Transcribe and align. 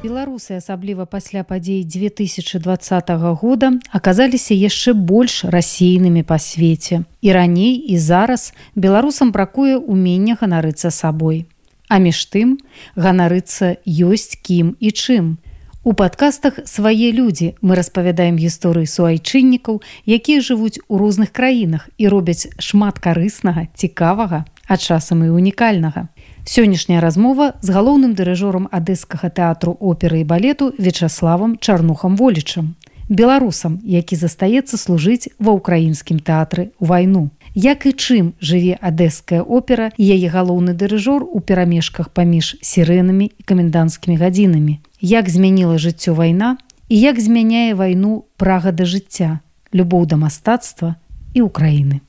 беларусы 0.00 0.56
асабліва 0.56 1.04
пасля 1.04 1.44
падзей 1.44 1.84
2020 1.84 3.10
года 3.36 3.68
аказаліся 3.92 4.56
яшчэ 4.56 4.94
больш 4.96 5.44
рассеянымі 5.44 6.24
па 6.24 6.38
свеце. 6.40 7.04
І 7.20 7.32
раней 7.36 7.76
і 7.76 7.98
зараз 8.00 8.54
беларусам 8.74 9.32
бракуе 9.32 9.76
умення 9.76 10.38
ганарыцца 10.40 10.90
сабой. 10.90 11.44
А 11.88 12.00
між 12.00 12.16
тым 12.32 12.56
ганарыцца 12.96 13.76
ёсць 13.84 14.40
кім 14.40 14.72
і 14.80 14.88
чым. 14.88 15.36
У 15.84 15.92
падкастах 15.92 16.64
свае 16.64 17.12
людзі 17.12 17.52
мы 17.60 17.76
распавядаем 17.76 18.40
гісторыі 18.40 18.88
суайчыннікаў 18.88 19.84
якія 20.08 20.40
жывуць 20.40 20.80
у 20.88 20.96
розных 20.96 21.28
краінах 21.28 21.88
і 22.00 22.08
робяць 22.08 22.48
шмат 22.56 22.96
карыснага 22.96 23.68
цікавага 23.76 24.48
а 24.70 24.76
часам 24.76 25.24
і 25.24 25.34
унікальнага 25.34 26.08
Сённяшняя 26.44 27.00
размова 27.00 27.54
з 27.60 27.70
галоўным 27.70 28.14
дырыжорам 28.16 28.68
адэскага 28.72 29.28
тэатру 29.28 29.76
оперы 29.80 30.20
і 30.20 30.24
балету 30.24 30.72
Вячаславам 30.78 31.58
чарнухам 31.60 32.16
волічам, 32.16 32.74
беларусам, 33.08 33.80
які 33.84 34.16
застаецца 34.16 34.80
служыць 34.80 35.28
ва 35.38 35.52
ўкраінскім 35.58 36.18
тэатры 36.24 36.72
ў 36.80 36.84
вайну. 36.86 37.30
Як 37.54 37.84
і 37.86 37.92
чым 37.92 38.32
жыве 38.40 38.78
адэская 38.80 39.42
опера 39.42 39.90
і 39.98 40.04
яе 40.06 40.30
галоўны 40.30 40.72
дырыжор 40.72 41.26
у 41.26 41.40
перамежках 41.40 42.08
паміж 42.14 42.56
сірэнамі 42.62 43.26
і 43.28 43.42
каменданцкімі 43.42 44.16
гадзінамі. 44.16 44.80
Як 45.00 45.28
змяніла 45.28 45.76
жыццё 45.76 46.14
вайна 46.14 46.56
і 46.88 46.96
як 46.98 47.20
змяняе 47.20 47.74
вайну 47.74 48.24
прага 48.36 48.72
да 48.72 48.86
жыцця, 48.86 49.40
любоў 49.74 50.06
да 50.06 50.16
мастацтва 50.16 50.96
і 51.34 51.46
ўкраіны 51.46 52.00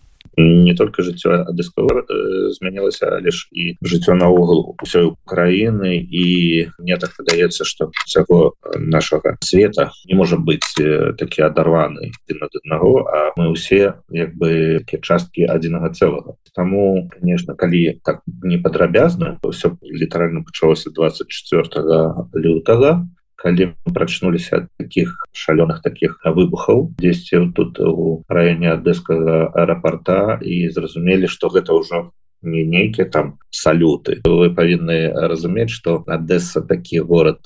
не 0.64 0.74
только 0.74 1.04
жыццё 1.04 1.46
дыскор 1.54 2.06
змянілася 2.52 3.20
лишь 3.20 3.48
і 3.52 3.78
жыццё 3.82 4.14
наогул 4.14 4.76
усёй 4.82 5.14
Украіны. 5.26 5.98
І 6.02 6.70
мне 6.80 6.98
так 6.98 7.12
выдаецца 7.20 7.66
что 7.66 7.92
всяго 8.06 8.54
нашага 8.76 9.38
света 9.42 9.92
не 10.06 10.16
можа 10.16 10.38
быть 10.38 10.66
такі 10.76 11.42
адарваны 11.48 12.12
ад 12.42 12.52
аднаго 12.64 13.08
а 13.08 13.32
мы 13.38 13.52
усе 13.52 13.94
як 14.10 14.36
бы 14.36 14.84
часткі 14.88 15.46
адзінага 15.46 15.94
цэлага. 15.94 16.36
Таму 16.56 17.10
конечно 17.10 17.56
калі 17.56 18.00
так 18.04 18.22
не 18.44 18.58
падрабязна 18.58 19.40
все 19.44 19.72
літаральна 19.84 20.44
пачалося 20.44 20.90
24 20.90 22.28
лютага 22.36 23.08
калі 23.42 23.74
прачнуліся 23.94 24.68
таких 24.78 25.26
шалёных 25.34 25.82
таких 25.82 26.22
выбухаў 26.24 26.94
дзесьці 27.02 27.52
тут 27.58 27.82
у 27.82 28.22
раёне 28.30 28.78
адэскага 28.78 29.50
аэропорта 29.58 30.38
і 30.42 30.70
зразумелі 30.70 31.26
что 31.26 31.50
гэта 31.50 31.74
ўжо 31.74 32.12
не 32.42 32.66
нейкія 32.66 33.06
там 33.06 33.38
салюты. 33.50 34.22
Вы 34.26 34.50
павінны 34.54 35.14
разумець 35.14 35.70
что 35.74 36.04
адэса 36.08 36.62
такі 36.62 37.02
город 37.02 37.46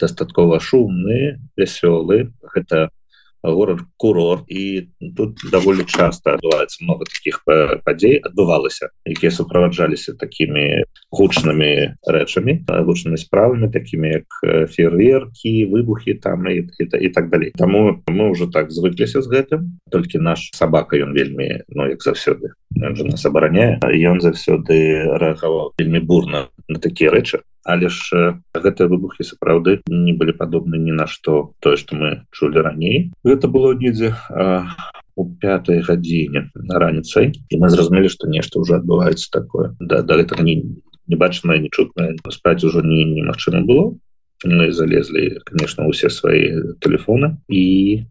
дастаткова 0.00 0.60
шумны 0.60 1.40
вясёлы 1.56 2.32
гэта 2.42 2.90
город 3.52 3.80
курор 3.96 4.42
і 4.48 4.88
тут 5.16 5.38
даволі 5.52 5.84
часто 5.86 6.36
адбываецца 6.36 6.82
много 6.82 7.04
таких 7.04 7.42
падзей 7.84 8.20
адбывалася 8.22 8.90
якія 9.06 9.30
суправаджаліся 9.30 10.14
такими 10.18 10.84
гучнымі 11.10 11.96
рэчамі 12.06 12.66
гучнымі 12.68 13.18
справамі 13.18 13.70
такими 13.72 14.22
як 14.22 14.28
фейерверки 14.70 15.66
выбухи 15.66 16.14
там 16.14 16.46
і, 16.48 16.66
і, 16.78 16.84
і 17.00 17.08
так 17.08 17.30
далей 17.30 17.52
тому 17.56 18.02
мы 18.06 18.30
уже 18.30 18.46
так 18.46 18.70
звыкліся 18.70 19.22
з 19.22 19.28
гэтым. 19.28 19.60
Толькі 19.90 20.18
наш 20.18 20.50
сабака 20.54 20.96
ён 20.96 21.12
вельмі 21.12 21.62
ну 21.68 21.88
як 21.88 22.02
заўсёды 22.02 22.54
же 22.76 23.04
нас 23.04 23.24
абараняе 23.26 23.80
ён 23.82 24.20
заўсёды 24.20 25.06
рэагаваў 25.16 25.72
вельмі 25.78 26.00
бурна 26.00 26.48
на 26.68 26.78
такія 26.78 27.10
рэчы. 27.10 27.42
Але 27.66 27.88
ж 27.90 28.38
гэтыя 28.54 28.86
выбухі 28.86 29.26
сапраўды 29.26 29.82
не 29.90 30.14
былі 30.14 30.36
падобны 30.38 30.78
ні 30.78 30.94
на 30.94 31.06
што 31.10 31.52
тое 31.60 31.76
што 31.76 31.96
мы 31.96 32.10
чулі 32.30 32.62
раней. 32.62 33.10
Гэта 33.26 33.48
было 33.48 33.74
недзе 33.74 34.14
у 35.16 35.22
пятой 35.40 35.82
гадзіне 35.82 36.52
раніцай 36.54 37.32
і 37.32 37.54
мы 37.58 37.70
зразумелі 37.72 38.12
што 38.12 38.28
нешта 38.28 38.60
ўжо 38.62 38.78
адбываецца 38.78 39.32
такое. 39.32 39.74
Да 39.80 40.02
да 40.02 40.20
гэтага 40.20 40.44
не 40.46 40.78
небачанае 41.06 41.62
нечутнае 41.62 42.18
спаць 42.30 42.62
ужо 42.62 42.82
не 42.82 43.04
немагчыма 43.04 43.66
было. 43.66 43.94
Мы 44.44 44.70
залезлі 44.70 45.40
конечно 45.46 45.86
усе 45.88 46.10
свае 46.10 46.76
телефоны 46.78 47.40
і 47.48 48.04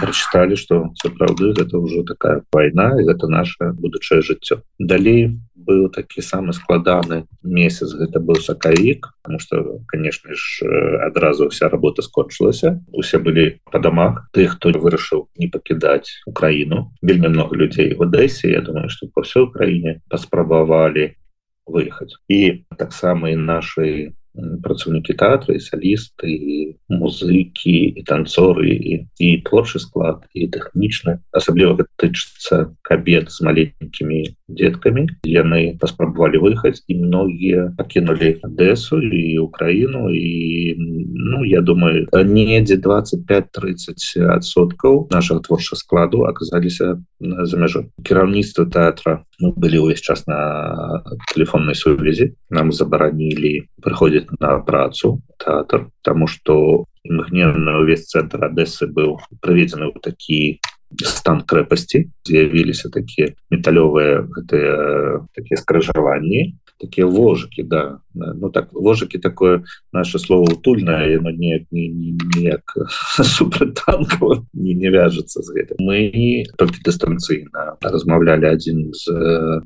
прочитали 0.00 0.54
что 0.54 0.92
сапраўды 1.02 1.52
гэта 1.52 1.78
ўжо 1.78 2.02
такая 2.02 2.42
война 2.52 2.96
і 3.00 3.04
гэта 3.04 3.28
наше 3.28 3.72
будучае 3.76 4.22
жыццё 4.22 4.62
далей 4.78 5.36
быў 5.56 5.90
такі 5.90 6.22
самы 6.22 6.52
складаны 6.52 7.26
месяц 7.42 7.92
гэта 7.92 8.20
быў 8.20 8.40
сакавік 8.40 9.12
потому 9.22 9.38
что 9.38 9.80
конечно 9.86 10.30
ж 10.34 10.64
адразу 11.06 11.48
вся 11.48 11.68
работа 11.68 12.02
скончылася 12.02 12.80
усе 12.92 13.18
былі 13.18 13.60
по 13.70 13.78
домах. 13.78 14.28
Тых 14.32 14.56
хто 14.56 14.70
вырашыў 14.70 15.28
не 15.36 15.48
пакідаць 15.48 16.22
украіну 16.26 16.92
вельмі 17.02 17.28
много 17.28 17.56
людзей 17.56 17.94
в 17.94 18.02
адэсе 18.02 18.50
Я 18.50 18.60
думаю 18.60 18.88
что 18.88 19.08
по 19.12 19.22
всей 19.22 19.46
краіне 19.50 20.00
паспрабавалі 20.08 21.16
выехаць 21.66 22.14
і 22.28 22.64
таксама 22.78 23.30
і 23.30 23.36
нашай 23.36 24.14
працаўнікі 24.62 25.16
тэатры 25.16 25.60
салісты 25.60 26.76
музыкі 26.88 27.76
і 27.96 28.02
танцоры 28.06 28.70
і, 28.72 29.06
і 29.18 29.28
творчы 29.46 29.78
склад 29.80 30.24
і 30.34 30.48
тэхнічны. 30.52 31.18
Асабліва 31.32 31.86
тычыцца 31.96 32.72
кабет 32.82 33.30
з 33.32 33.40
маленькімі 33.42 34.36
деткамі 34.48 35.06
яны 35.26 35.76
паспрабавалі 35.80 36.38
выехаць 36.38 36.82
і 36.86 36.94
многія 37.02 37.74
пакінулі 37.78 38.38
адэсу 38.46 39.00
і 39.02 39.38
украіну 39.42 40.10
і 40.10 40.74
ну 40.78 41.44
я 41.44 41.60
думаю 41.60 42.06
недзе 42.12 42.76
25-30соткаў 42.78 45.08
нашага 45.10 45.40
творчага 45.40 45.78
складу 45.80 46.24
аказаліся 46.30 47.02
за 47.20 47.56
мяжу 47.56 47.86
кіраўніцтва 48.04 48.66
тэатра 48.68 49.24
мы 49.40 49.52
былі 49.56 49.88
ўвесь 49.88 50.04
час 50.04 50.26
на 50.28 51.02
телефоннай 51.32 51.74
сувязі. 51.74 52.36
Нам 52.50 52.72
забаранілі 52.72 53.68
прыходзіць 53.80 54.28
на 54.40 54.58
працу 54.60 55.20
тэатр 55.40 55.88
тому 56.02 56.26
что 56.26 56.84
імгненна 57.04 57.78
увесь 57.80 58.10
цэнтр 58.10 58.50
адэсы 58.50 58.90
быў 58.90 59.20
праведзены 59.40 59.88
ў 59.88 59.96
такі 60.02 60.40
стан 61.02 61.42
крэпасці. 61.42 62.10
З'явіліся 62.26 62.92
такія 62.92 63.32
металёвыя 63.50 64.26
гэтыя 64.26 65.24
такія 65.34 65.56
скрыжаванні 65.56 66.56
такія 66.78 67.06
ложыкі 67.06 67.62
да. 67.62 67.98
Ну 68.14 68.50
так 68.50 68.72
ложыкі 68.72 69.18
такое 69.18 69.64
наше 69.92 70.18
слово 70.18 70.52
утульнае 70.52 71.12
яно 71.12 71.30
неяк 71.30 71.64
неяк 71.70 72.76
супрытанкова 73.16 74.44
не 74.52 74.74
не 74.74 74.90
вяжется 74.90 75.42
з 75.42 75.52
гэтым 75.52 75.76
мы 75.80 76.44
толькі 76.56 76.84
дыстанцыйна 76.84 77.76
размаўлялі 77.80 78.48
адзін 78.52 78.92
з 78.92 79.60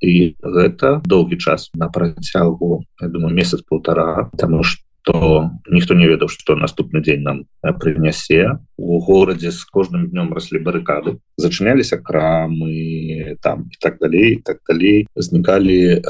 і 0.00 0.14
гэта 0.42 1.02
доўгі 1.06 1.38
час 1.38 1.70
на 1.74 1.88
працягу 1.88 2.84
думаю 3.00 3.34
месяц 3.34 3.62
полтора 3.62 4.30
потому 4.32 4.62
что 4.62 4.84
то 5.02 5.50
ніхто 5.70 5.94
не 5.94 6.06
ведаў 6.06 6.28
что 6.28 6.56
наступны 6.56 7.00
дзень 7.00 7.22
нам 7.22 7.44
прынясе 7.62 8.58
у 8.76 9.00
горадзе 9.00 9.50
з 9.50 9.64
кожным 9.64 10.10
днём 10.10 10.32
раслі 10.36 10.60
барыкады 10.60 11.16
зачыняліся 11.36 11.96
крамы 11.96 13.36
там 13.40 13.68
і 13.72 13.76
так 13.80 13.98
далей 13.98 14.42
так 14.44 14.60
далей 14.68 15.08
знікалі 15.16 16.02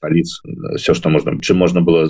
спаліць 0.00 0.40
все 0.80 0.96
что 0.96 1.12
можна 1.12 1.36
чым 1.44 1.60
можна 1.60 1.84
было 1.84 2.08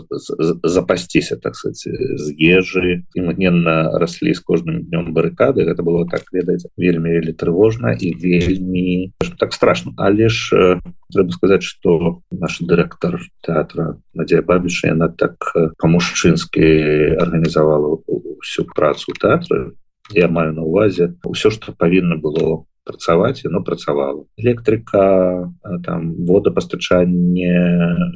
запасціся 0.63 1.37
так 1.37 1.59
сказать 1.59 1.83
з 1.83 2.31
ежы 2.39 3.03
імгненна 3.19 3.99
раслі 3.99 4.31
з 4.31 4.41
кожным 4.41 4.87
днём 4.87 5.11
барыкады 5.11 5.67
гэта 5.67 5.83
было 5.83 6.07
так 6.07 6.31
ведаць 6.31 6.71
вельмі 6.79 7.11
вельмі 7.11 7.35
трывожна 7.35 7.93
і 7.99 8.15
вельмі 8.15 9.13
так 9.39 9.53
страшно. 9.53 9.93
Але 9.97 10.29
ж 10.29 10.79
трэба 11.11 11.31
сказаць 11.33 11.67
что 11.67 12.23
наш 12.31 12.61
дырэктар 12.63 13.19
тэатра 13.43 13.99
Надзея 14.15 14.43
бабіша 14.43 14.95
яна 14.95 15.09
так 15.09 15.35
по-мужчынскі 15.79 17.19
арганізавала 17.19 17.99
всю 18.39 18.65
працу 18.71 19.13
тэатра 19.19 19.75
я 20.15 20.29
маю 20.29 20.55
на 20.55 20.63
увазе 20.63 21.15
ўсё 21.27 21.51
что 21.51 21.75
павінна 21.75 22.17
было 22.17 22.70
працаваць 22.91 23.47
но 23.47 23.63
працавала. 23.63 24.27
Электрыка 24.37 25.53
там 25.87 26.15
водопастачанне 26.27 27.55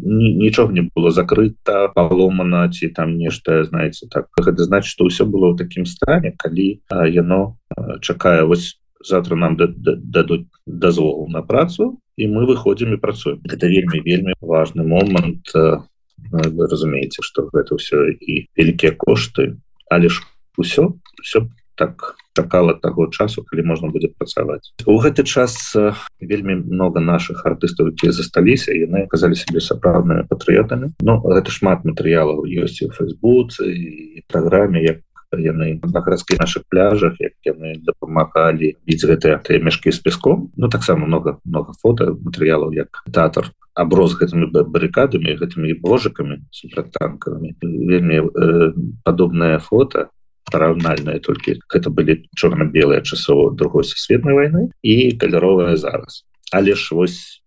нічога 0.03 0.73
не 0.75 0.91
было 0.91 1.11
закрыта 1.15 1.89
паломана 1.95 2.67
ці 2.71 2.91
там 2.91 3.17
нешта 3.17 3.65
знаете 3.65 4.11
так. 4.11 4.27
Гэта 4.35 4.67
значит 4.67 4.91
что 4.91 5.07
ўсё 5.07 5.25
было 5.25 5.55
ў 5.55 5.59
такім 5.59 5.87
стане 5.87 6.35
калі 6.35 6.83
яно 6.91 7.57
чакае 8.03 8.45
вось 8.45 8.81
завтра 9.05 9.37
нам 9.37 9.57
дадуць 9.57 10.51
дазвол 10.67 11.29
на 11.29 11.43
працу 11.43 12.01
і 12.17 12.27
мы 12.31 12.47
выходзім 12.47 12.95
і 12.95 13.03
працуем. 13.03 13.43
Это 13.47 13.67
вельмі 13.67 14.03
вельмі 14.03 14.35
важный 14.41 14.87
момант 14.87 15.55
вы 15.55 16.63
разумееце 16.67 17.23
что 17.23 17.49
гэта 17.53 17.79
ўсё 17.79 18.11
і 18.11 18.49
вялікія 18.59 18.93
кошты 18.99 19.59
але 19.91 20.09
ж 20.09 20.23
усё 20.59 20.99
все 21.23 21.47
так 21.75 22.17
чакала 22.35 22.75
таго 22.75 23.07
часу 23.09 23.45
калі 23.47 23.63
можна 23.71 23.89
будзе 23.95 24.11
працаваць. 24.19 24.75
У 24.87 24.99
гэты 24.99 25.23
час 25.25 25.77
вельмі 26.21 26.59
много 26.67 27.01
наших 27.01 27.47
артыстаў 27.47 27.95
якія 27.95 28.13
засталіся 28.13 28.75
яны 28.75 29.07
аказалі 29.07 29.39
себе 29.39 29.63
сапраўднымі 29.63 30.27
патрыётамі. 30.29 30.93
Ну 31.01 31.21
гэта 31.23 31.55
шмат 31.55 31.87
матэрыялаў 31.87 32.45
ёсць 32.45 32.83
у 32.83 32.91
фейсбуцы 32.91 33.71
і 33.71 34.25
праграме 34.29 34.83
як 34.83 34.99
яны 35.41 35.81
на 35.83 36.01
гарадскіх 36.01 36.39
наших 36.39 36.63
пляжах 36.71 37.19
як 37.19 37.35
яны 37.45 37.79
дапамагалі 37.83 38.75
біць 38.87 39.03
гэтыя 39.03 39.41
тыя 39.43 39.63
мяшкі 39.63 39.91
з 39.91 39.99
песком 39.99 40.51
Ну 40.57 40.69
таксама 40.69 41.07
много 41.07 41.39
много 41.45 41.73
фото 41.83 42.15
матэрыялаў 42.15 42.75
як 42.75 43.03
тэатр. 43.11 43.51
Аброс 43.75 44.15
гэтымі 44.15 44.51
барыкадамі 44.55 45.35
гэтымі 45.35 45.75
божыкамі 45.83 46.47
супрацьтанкавымі 46.55 47.59
вельмі 47.63 48.23
э, 48.23 48.71
падобнае 49.03 49.59
фото 49.59 50.14
параўнальныя 50.51 51.21
толькі 51.21 51.59
гэта 51.69 51.91
былі 51.91 52.25
чорна-белыя 52.37 53.01
часова 53.03 53.55
другой 53.55 53.85
сусветнай 53.85 54.35
войны 54.35 54.69
і 54.83 55.13
каляровая 55.17 55.77
зараз 55.77 56.25
але 56.53 56.75
ж 56.75 56.95
вось 56.95 57.43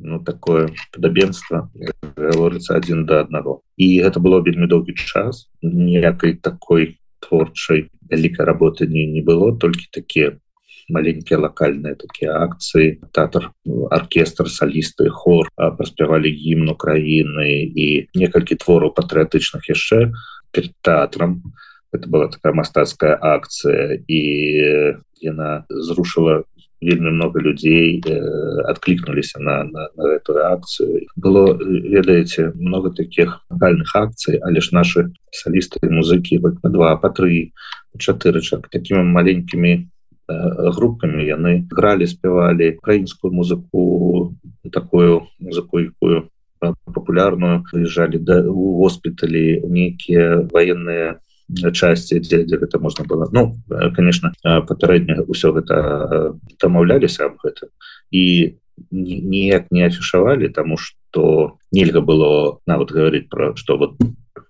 ну 0.00 0.18
такое 0.24 0.72
падабенства 0.92 1.70
гаворыцца 2.16 2.76
один 2.76 3.06
до 3.06 3.20
аднаго 3.20 3.60
і 3.76 3.88
гэта 4.02 4.20
было 4.20 4.40
вельмі 4.40 4.66
доўгі 4.66 4.96
час. 4.96 5.46
Ніякай 5.62 6.40
такой 6.40 6.96
творчай 7.20 7.88
вялікай 8.10 8.46
работы 8.46 8.86
не 8.86 9.06
не 9.06 9.22
было 9.22 9.52
толькі 9.56 9.88
такія 9.92 10.36
маленькія 10.88 11.38
локальныя 11.38 11.94
такія 11.94 12.34
акцыі 12.42 12.98
тэатр 13.14 13.52
оркестр 13.92 14.50
салісты 14.50 15.08
хор 15.08 15.48
праспявалі 15.56 16.32
гімн 16.32 16.72
украіны 16.74 17.68
і 17.68 17.86
некалькі 18.16 18.56
твораў 18.56 18.96
патрыятычных 18.96 19.68
яшчэ 19.68 20.10
перед 20.50 20.74
тэатрам 20.82 21.42
это 21.92 22.08
была 22.08 22.28
такая 22.28 22.52
мастацкая 22.52 23.18
акцыя 23.20 23.98
і 24.06 24.20
яна 25.20 25.64
зрушыла 25.68 26.44
вельмі 26.80 27.10
много 27.10 27.40
людзей 27.40 28.00
э, 28.00 28.20
откликнулись 28.64 29.34
на, 29.36 29.64
на, 29.64 29.88
на 29.96 30.02
эту 30.16 30.38
акцию. 30.38 31.06
Было 31.16 31.52
ведаете 31.60 32.52
много 32.54 32.90
таких 32.90 33.44
локальных 33.50 33.94
акций 33.94 34.38
а 34.38 34.50
лишь 34.50 34.72
наши 34.72 35.12
солисты 35.30 35.78
музыки 35.88 36.38
вот 36.38 36.62
на 36.62 36.70
два 36.70 36.96
по 36.96 37.10
три 37.10 37.52
чатыры 37.98 38.40
чак 38.40 38.68
такими 38.70 39.02
маленькими 39.02 39.90
э, 40.28 40.70
группами 40.72 41.22
яны 41.22 41.66
грали 41.68 42.06
спявали 42.06 42.76
украинскую 42.76 43.32
музыку 43.32 44.34
такую 44.72 45.28
музыку 45.38 45.78
якую 45.78 46.30
популярную. 46.84 47.64
Выезжали 47.72 48.16
до 48.16 48.42
да, 48.42 48.48
госпитали 48.48 49.60
некие 49.64 50.48
военные 50.52 51.20
части 51.72 52.18
дзе, 52.18 52.44
дзе 52.44 52.56
гэта 52.56 52.78
можна 52.78 53.04
было. 53.04 53.28
Ну 53.32 53.56
конечно 53.94 54.32
папярэдня 54.44 55.24
ўсё 55.26 55.52
гэта 55.52 56.36
дамаўляліся 56.60 57.30
об 57.30 57.38
гэта 57.42 57.68
і 58.10 58.56
ніяк 58.90 59.68
не 59.70 59.86
афішавалі 59.86 60.48
тому 60.48 60.76
что 60.76 61.58
нельга 61.72 62.00
было 62.00 62.60
нават 62.66 62.90
говорить 62.90 63.28
про 63.28 63.56
что 63.56 63.76
вот 63.76 63.96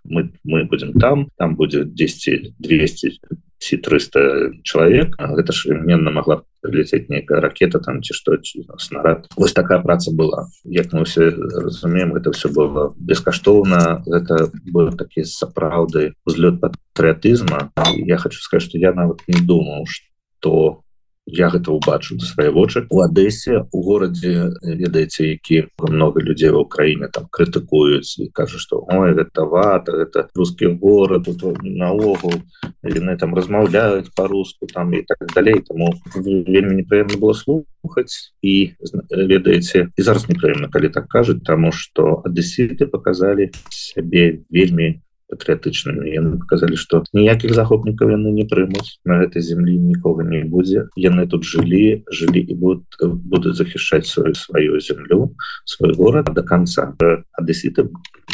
мы 0.05 0.33
мы 0.45 0.65
будем 0.65 0.93
там 0.93 1.29
там 1.37 1.57
будет 1.57 1.95
10 1.95 2.55
200 2.59 3.21
ці 3.61 3.77
300 3.77 4.65
чалавек 4.65 5.15
гэта 5.21 5.53
ж 5.53 5.77
именно 5.77 6.11
могла 6.11 6.43
прилететь 6.61 7.09
нейкая 7.09 7.41
ракета 7.41 7.79
там 7.79 8.03
ці 8.03 8.17
что 8.17 8.37
снарад 8.79 9.29
вось 9.37 9.53
такая 9.53 9.81
праца 9.81 10.11
была. 10.11 10.49
Як 10.65 10.93
мы 10.93 11.05
все 11.05 11.29
разумеем 11.31 12.17
это 12.17 12.33
все 12.33 12.49
было 12.49 12.95
бескаштоўна 12.97 14.03
это 14.07 14.51
был 14.65 14.93
такі 14.97 15.25
сапраўды 15.25 16.15
узлет 16.25 16.61
патрыотызма 16.61 17.71
я 17.95 18.17
хочу 18.17 18.41
сказать 18.41 18.63
что 18.63 18.79
я 18.79 18.93
нават 18.93 19.21
не 19.29 19.41
думаў 19.41 19.85
что 19.87 20.83
я 21.33 21.49
гэта 21.49 21.73
убачу 21.73 22.17
до 22.17 22.25
свае 22.25 22.51
вочы. 22.51 22.87
У 22.91 23.01
Адэсе 23.01 23.67
у 23.73 23.83
горадзе 23.83 24.51
ведаеце 24.63 25.37
які 25.37 25.67
много 25.79 26.21
людзей 26.21 26.51
в 26.51 26.59
Украіне 26.59 27.09
там 27.09 27.27
крытыкуюць 27.31 28.19
і 28.19 28.31
кажа 28.33 28.59
что 28.59 28.85
ой 28.89 29.15
гэта 29.15 29.45
вата 29.45 29.93
это 29.93 30.29
русский 30.35 30.67
город 30.67 31.25
тут 31.25 31.63
наогул 31.63 32.35
яны 32.83 33.17
там 33.17 33.35
размаўляюць 33.35 34.11
по-руску 34.15 34.67
там 34.67 34.95
і 34.95 35.03
так 35.03 35.19
далей 35.35 35.63
тому 35.67 35.95
вельмі 36.15 36.83
непрыемна 36.83 37.17
было 37.19 37.35
слухаць 37.35 38.35
і 38.43 38.75
ведаеце 39.11 39.89
і 39.97 40.03
зараз 40.03 40.29
непрыемна 40.29 40.69
калі 40.69 40.89
так 40.89 41.09
кажуць 41.09 41.43
тому 41.45 41.73
что 41.73 42.23
адэсіты 42.25 42.87
показалі 42.87 43.51
сябе 43.71 44.43
вельмі 44.51 44.89
не 44.89 45.10
патрыятычнымі 45.31 46.11
яны 46.11 46.39
показалі 46.43 46.77
что 46.77 47.03
ніякіх 47.17 47.55
захопнікаў 47.55 48.15
яны 48.17 48.35
не 48.35 48.45
прымуць 48.45 48.99
на 49.07 49.23
гэтай 49.23 49.43
землі 49.43 49.79
нікога 49.79 50.27
не 50.27 50.43
будзе 50.45 50.87
яны 50.97 51.27
тут 51.31 51.47
жылі 51.47 52.03
жылі 52.11 52.41
і 52.43 52.55
будут 52.55 52.85
будуць 53.01 53.57
захішаць 53.57 54.07
сваю 54.11 54.35
сваю 54.35 54.81
землю 54.81 55.35
свой 55.65 55.95
город 55.95 56.35
до 56.35 56.43
конца. 56.43 56.95
Адэсіты 57.33 57.89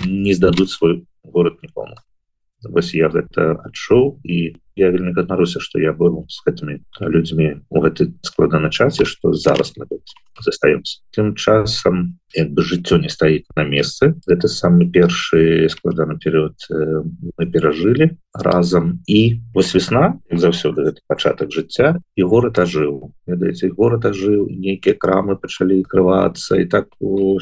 не 0.04 0.34
здадуць 0.34 0.70
свой 0.70 1.04
город 1.22 1.58
нікому 1.62 1.94
вось 2.68 2.94
я 2.94 3.08
гэта 3.08 3.56
адчуў 3.66 4.20
і 4.24 4.56
я 4.76 4.90
вельмі 4.90 5.12
ганаруся 5.16 5.60
что 5.60 5.80
я 5.80 5.92
был 5.92 6.26
с 6.28 6.42
гэтымі 6.46 6.82
людзьмі 7.00 7.64
у 7.70 7.80
гэты 7.80 8.12
складана 8.22 8.70
часе 8.70 9.04
что 9.04 9.32
зараз 9.32 9.72
мы 9.76 9.86
застаемся 10.40 11.00
тым 11.16 11.34
часам 11.34 12.18
як 12.36 12.52
бы 12.52 12.62
жыццё 12.62 12.98
не 13.00 13.08
стаіць 13.08 13.48
на 13.56 13.64
месцы. 13.64 14.14
Это 14.26 14.48
самы 14.48 14.90
першы 14.90 15.68
складаны 15.72 16.18
перыяд 16.18 16.56
э, 16.70 17.02
мы 17.38 17.46
перажылі 17.46 18.10
разам 18.34 19.00
і 19.06 19.40
вось 19.54 19.74
весна 19.74 20.20
заўсёды 20.30 20.94
пачатак 21.08 21.50
жыцця 21.50 21.96
і 22.16 22.22
город 22.22 22.58
ажыў 22.58 23.12
ведаеце 23.26 23.72
город 23.72 24.04
ажыў 24.04 24.48
нейкія 24.50 24.94
крамы 24.94 25.36
пачалі 25.40 25.82
крывацца 25.88 26.60
і 26.60 26.66
так 26.66 26.92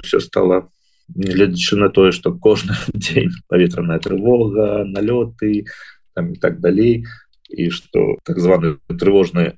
все 0.02 0.20
стало 0.20 0.70
гледзячы 1.08 1.76
на 1.76 1.88
тое 1.88 2.12
что 2.12 2.32
кожны 2.32 2.74
дзень 2.94 3.30
паветраная 3.48 3.98
трывога 3.98 4.84
налёты 4.84 5.64
там 6.14 6.32
і 6.32 6.36
так 6.36 6.60
далей 6.60 7.04
і 7.50 7.70
что 7.70 8.18
так 8.24 8.38
званы 8.38 8.78
трывожны 8.88 9.54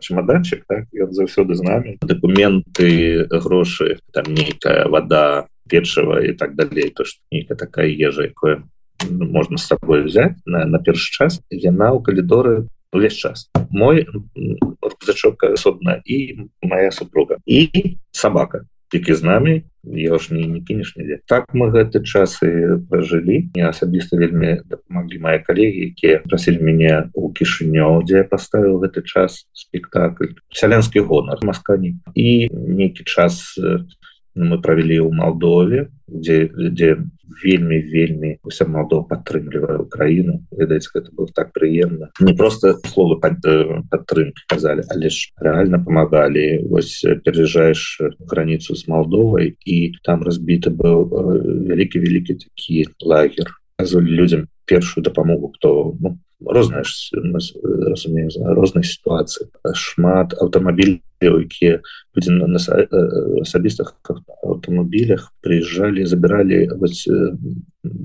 чемоданчик 0.00 0.64
так 0.66 0.86
ён 0.92 1.12
заўсёды 1.12 1.54
з 1.54 1.62
нами 1.62 1.98
документы 2.02 3.26
грошы 3.30 3.98
там 4.12 4.24
нейкая 4.34 4.88
вода 4.88 5.46
першего 5.68 6.20
і 6.20 6.32
так 6.32 6.54
далей 6.54 6.90
то 6.90 7.04
что 7.04 7.20
нейкая 7.30 7.56
такая 7.56 7.88
ежа 7.88 8.24
якое 8.24 8.62
можна 9.10 9.58
с 9.58 9.66
собой 9.66 10.04
взять 10.04 10.36
на, 10.44 10.64
на 10.64 10.78
першы 10.78 11.10
час. 11.10 11.40
Яна 11.50 11.92
у 11.92 12.00
калідоры 12.00 12.68
увесь 12.92 13.14
час. 13.14 13.50
Мой 13.70 14.06
зачок 15.04 15.44
асобна 15.44 16.02
і 16.04 16.36
моя 16.62 16.90
супруга. 16.90 17.36
І 17.46 17.96
собака 18.10 18.64
які 18.94 19.14
з 19.14 19.22
нами 19.22 19.62
я 19.84 20.18
ж 20.18 20.34
не, 20.34 20.46
не 20.46 20.60
кінеш 20.60 20.96
нідзе. 20.96 21.18
Так 21.26 21.50
мы 21.54 21.70
гэты 21.74 22.02
часы 22.06 22.78
пражылі. 22.86 23.50
Не 23.54 23.66
асабіста 23.66 24.16
вельмі 24.16 24.62
дапамаглі 24.70 25.18
мае 25.18 25.38
калегі 25.42 25.90
якія 25.90 26.22
прасілі 26.22 26.62
мяне 26.62 27.10
у 27.14 27.32
кішынё 27.34 28.02
дзе 28.06 28.22
я 28.22 28.24
паставіў 28.24 28.78
гэты 28.78 29.02
час 29.02 29.50
спектакль. 29.52 30.38
Сялянскі 30.54 31.02
гонар 31.02 31.42
маскані. 31.42 31.98
І 32.14 32.46
нейкі 32.52 33.02
час 33.04 33.58
мы 34.34 34.60
правялі 34.60 35.00
ў 35.04 35.10
Малдове 35.12 35.88
дзе 36.08 36.48
дзе 36.52 36.96
вельмі 37.42 37.78
вельмі 37.88 38.30
уся 38.44 38.66
Малдова 38.68 39.08
падтрымлівае 39.08 39.78
Украіну 39.84 40.40
ведаеце 40.52 40.90
гэта 40.94 41.12
было 41.12 41.28
так 41.32 41.52
прыемна 41.52 42.12
не 42.20 42.34
просто 42.34 42.76
словы 42.92 43.20
пад, 43.20 43.40
падтрымки 43.90 44.44
казалі 44.48 44.84
але 44.88 45.08
ж 45.08 45.32
реально 45.40 45.82
помогали. 45.84 46.60
Вось 46.68 47.04
переезжаешь 47.24 48.00
границу 48.18 48.74
с 48.76 48.88
Малдовай 48.88 49.56
і 49.64 49.92
там 50.04 50.22
разбіты 50.22 50.70
быў 50.70 51.08
вялікі 51.68 52.00
вялікі 52.00 52.34
такі 52.44 52.86
лагер 53.00 53.48
людям 53.92 54.48
першую 54.64 55.04
дапамогу 55.04 55.48
кто 55.48 55.94
ну, 56.00 56.18
розная 56.46 56.84
разумею 57.90 58.30
рознай 58.54 58.84
сітуацыі 58.84 59.48
шмат 59.74 60.34
аўтамабіль 60.40 60.98
якія 61.22 61.80
людзі 62.16 62.30
на 62.34 62.58
асабістых 63.42 63.94
аўтамабілях 64.42 65.30
прыязджалі 65.42 66.06
забіралі 66.06 66.68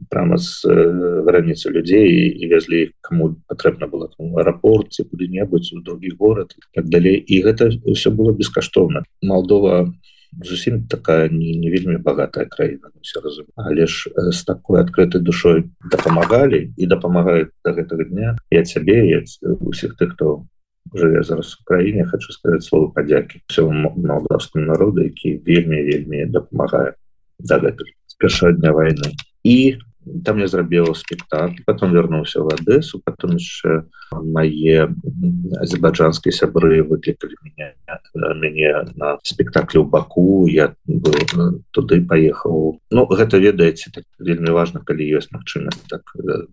прямо 0.10 0.38
з 0.38 0.66
граніцы 1.26 1.70
людзей 1.74 2.30
і 2.30 2.46
везлі 2.48 2.94
кому 3.02 3.36
патрэбна 3.50 3.90
было 3.90 4.10
аэрапорт 4.20 4.94
ці 4.94 5.04
куды-небудзь 5.10 5.74
у 5.74 5.82
другі 5.82 6.14
горад 6.20 6.54
так 6.74 6.90
далей. 6.90 7.18
І 7.18 7.42
гэта 7.42 7.74
ўсё 7.86 8.14
было 8.14 8.34
бескаштоўна. 8.34 9.04
Малдова 9.22 9.90
зусім 10.44 10.88
такая 10.88 11.30
не, 11.30 11.58
не 11.58 11.72
вельмі 11.72 11.98
багатая 11.98 12.46
краіна 12.46 12.92
ну, 12.94 13.02
все 13.02 13.20
разум 13.20 13.46
але 13.56 13.88
ж 13.88 14.12
с 14.32 14.44
такой 14.44 14.82
адкрытай 14.82 15.22
душой 15.22 15.70
дапамагалі 15.92 16.74
і 16.78 16.88
дапамагаюць 16.88 17.54
до 17.66 17.74
гэтага 17.74 18.04
дня 18.04 18.36
я 18.52 18.64
цябе 18.64 19.24
усіх 19.42 19.96
тых 19.98 20.14
хто 20.14 20.46
жыве 20.94 21.24
зараз 21.24 21.54
в 21.54 21.64
краіне 21.64 22.06
хочу 22.06 22.32
сказать 22.32 22.64
слово 22.64 22.92
падзякі 22.92 23.42
все 23.48 23.68
молдавскому 23.68 24.66
народу 24.66 25.04
які 25.04 25.38
вельмі 25.46 25.84
вельмі 25.84 26.26
дапамагае 26.26 26.94
да 27.40 27.60
гэтага 27.60 27.92
з 28.08 28.16
першага 28.18 28.52
дня 28.54 28.72
войны. 28.72 29.14
І 29.44 29.78
там 30.24 30.40
я 30.40 30.48
зрабіў 30.48 30.96
спектакль 30.96 31.62
потом 31.66 31.92
вернулся 31.92 32.42
в 32.42 32.48
адэсу 32.48 33.02
потом 33.04 33.36
яшчэ 33.36 33.84
мае 34.12 34.88
азербайджанскія 35.60 36.32
сябры 36.32 36.82
выклікалі 36.84 37.36
меня 37.44 37.74
мяне 38.16 38.86
на 38.96 39.18
спектаклю 39.24 39.84
баку 39.84 40.48
я 40.48 40.74
был, 40.86 41.14
туды 41.72 42.02
поехаў 42.06 42.80
Ну 42.92 43.06
гэта 43.06 43.38
ведаеце 43.38 43.92
так 43.92 44.04
вельмі 44.20 44.52
важно 44.52 44.82
калі 44.82 45.04
ёсць 45.18 45.32
магчымасць 45.32 45.84
так, 45.90 46.04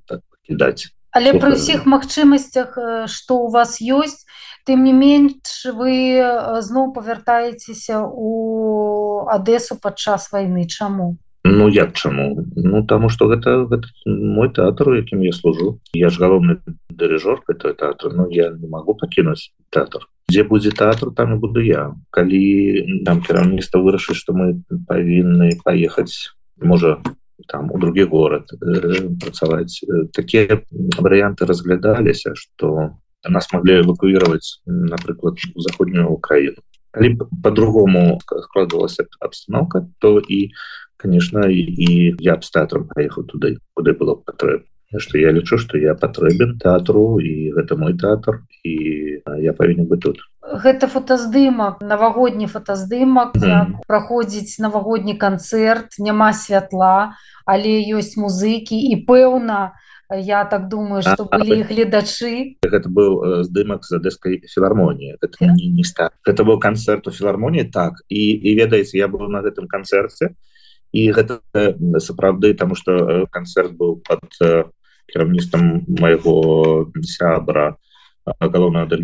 так 0.07 0.21
кідаць. 0.47 0.91
Але 1.15 1.31
Слухай. 1.31 1.41
при 1.41 1.51
ўсіх 1.55 1.81
магчымасцях 1.87 2.79
что 3.07 3.47
у 3.47 3.49
вас 3.49 3.79
ёсць 3.79 4.27
тым 4.67 4.83
не 4.83 4.93
менш 4.93 5.69
вы 5.71 6.19
зноў 6.59 6.91
павяртаецеся 6.95 8.03
у 8.03 9.27
адэсу 9.31 9.79
падчас 9.79 10.33
войны 10.33 10.67
чаму? 10.67 11.19
Ну 11.45 11.69
як 11.69 11.93
чаму? 11.93 12.43
Ну 12.57 12.83
таму 12.87 13.09
что 13.09 13.29
гэта, 13.29 13.69
гэта 13.69 13.87
мой 14.07 14.49
тэатр 14.49 14.89
у 14.89 14.95
якім 14.97 15.23
я 15.23 15.33
служу. 15.33 15.79
Я 15.93 16.09
ж 16.09 16.19
галоўны 16.19 16.59
дырыжор 16.89 17.45
этого 17.49 17.75
тэатра 17.75 18.11
Ну 18.11 18.29
я 18.31 18.51
не 18.51 18.67
могу 18.67 18.95
пакінуць 18.95 19.53
тэатр 19.71 20.09
дзе 20.29 20.45
будзе 20.45 20.71
тэатр 20.71 21.13
там 21.15 21.37
і 21.37 21.39
буду 21.39 21.61
я. 21.61 21.95
Калі 22.11 23.03
там 23.05 23.21
кіраўніцтва 23.23 23.81
вырашыць 23.81 24.19
что 24.19 24.33
мы 24.33 24.63
павінны 24.89 25.61
паехаць 25.65 26.35
можа 26.57 27.03
там 27.49 27.71
у 27.73 27.79
другі 27.79 28.05
горад 28.05 28.49
э, 28.53 29.11
працаваць 29.21 29.83
э, 29.83 30.07
такія 30.13 30.63
варыянты 30.99 31.47
разглядаліся 31.47 32.35
что 32.35 32.97
нас 33.29 33.53
могли 33.53 33.81
эвакуировать 33.81 34.61
напрыклад 34.67 35.39
у 35.55 35.61
заходнюю 35.61 36.09
Украіну 36.09 36.63
калі 36.91 37.19
по-другому 37.43 38.21
складывалася 38.23 39.07
обстановка 39.21 39.87
то 39.99 40.21
і 40.21 40.51
конечно 40.97 41.51
і, 41.51 42.17
я 42.19 42.37
б 42.37 42.45
с 42.45 42.51
тэатром 42.51 42.89
поехал 42.89 43.25
туды 43.25 43.59
куды 43.75 43.93
было 43.93 44.15
патрэбна 44.15 44.67
что 44.99 45.19
я 45.19 45.31
лічу 45.31 45.59
что 45.59 45.79
я 45.79 45.95
патрэбен 45.95 46.59
тэатру 46.59 47.19
і 47.21 47.53
гэта 47.55 47.77
мой 47.77 47.95
тэатр 47.95 48.43
і 48.65 48.75
я 49.41 49.53
павінен 49.53 49.87
быть 49.87 50.01
тут. 50.01 50.19
Гэта 50.43 50.87
фотаздымак 50.89 51.81
навагодні 51.81 52.47
фотаздымак 52.47 53.37
mm 53.37 53.87
праходзіць 53.89 54.59
навагодні 54.59 55.15
канцэрт 55.17 55.99
няма 55.99 56.33
святла 56.33 57.17
але 57.47 57.81
ёсць 57.93 58.17
музыкі 58.17 58.77
і 58.77 58.95
пэўна 59.07 59.73
я 60.11 60.45
так 60.45 60.69
думаю 60.69 61.03
что 61.03 61.25
былі 61.25 61.63
гледачы. 61.63 62.57
Гэта 62.63 62.89
быў 62.89 63.45
здымак 63.45 63.85
з 63.85 63.97
адэскай 63.97 64.45
філармоніі. 64.47 65.17
Yeah. 65.41 65.53
не, 65.57 65.69
не 65.69 65.85
ста 65.85 66.11
гэта 66.27 66.45
быў 66.45 66.61
канцэрт 66.61 67.09
у 67.09 67.11
філармоніі 67.11 67.71
так. 67.73 68.05
І 68.09 68.37
і 68.37 68.55
ведаеце 68.55 68.99
я 68.99 69.09
быў 69.09 69.29
на 69.29 69.41
гэтым 69.41 69.67
канцэрце. 69.67 70.37
І 70.93 71.11
гэта 71.11 71.41
сапраўды 71.99 72.55
таму 72.55 72.75
што 72.75 73.27
канцэрт 73.31 73.73
быў 73.75 74.01
под 74.05 74.29
кіраўніцтвам 75.13 75.85
майго 76.01 76.37
сябра 77.03 77.77
галоўнага 78.41 78.99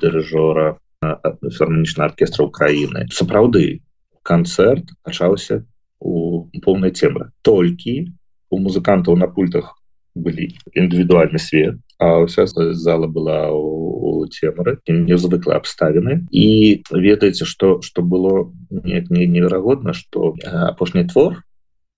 дырыжора 0.00 0.76
фарманічна 1.02 2.08
аркестра 2.08 2.46
Украіны 2.46 3.08
сапраўды 3.12 3.82
канцэрт 4.22 4.94
пачаўся 5.02 5.64
у 5.98 6.48
поўнай 6.62 6.90
цемры. 6.90 7.30
Толькі 7.42 8.12
у 8.50 8.58
музыкантаў 8.58 9.16
на 9.16 9.26
пультах 9.26 9.78
былі 10.14 10.54
індывідуальны 10.74 11.38
свет 11.38 11.78
а 11.98 12.26
вся 12.26 12.46
зала 12.46 13.06
была 13.06 13.50
у 13.50 14.26
цемры 14.26 14.78
незвыклы 14.86 15.54
абставіны. 15.54 16.26
І 16.30 16.82
ведаеце 16.90 17.44
что 17.44 17.80
что 17.82 18.02
было 18.02 18.52
не, 18.70 19.04
не 19.10 19.26
неверагодна 19.26 19.92
что 19.92 20.34
апошні 20.44 21.04
твор 21.04 21.42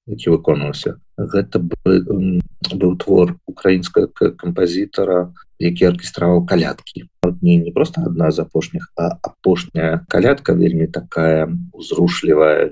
які 0.06 0.30
выконваўся 0.30 1.00
гэта 1.18 1.62
быў 1.62 2.96
твор 2.98 3.36
украінскага 3.46 4.30
кампазітара 4.38 5.32
які 5.58 5.86
аркестраваў 5.86 6.44
калядкі. 6.46 7.06
Не 7.40 7.56
не 7.56 7.70
просто 7.72 8.02
одна 8.06 8.30
з 8.30 8.40
апошніх 8.40 8.92
а 8.96 9.16
апошняя 9.22 10.04
калядка 10.08 10.52
вельмі 10.52 10.86
такая 10.86 11.48
узрушлівая 11.72 12.68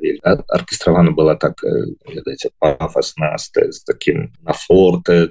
аркестравана 0.48 1.10
была 1.10 1.36
так 1.36 1.62
ведаеце 1.62 2.50
пафосна 2.58 3.38
з 3.38 3.84
таким 3.86 4.32
на 4.42 4.52
форте 4.52 5.30